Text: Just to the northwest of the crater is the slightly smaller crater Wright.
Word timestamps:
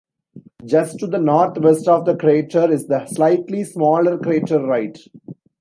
Just 0.65 0.97
to 0.97 1.05
the 1.05 1.19
northwest 1.19 1.87
of 1.87 2.05
the 2.05 2.15
crater 2.15 2.71
is 2.71 2.87
the 2.87 3.05
slightly 3.05 3.63
smaller 3.63 4.17
crater 4.17 4.59
Wright. 4.65 4.97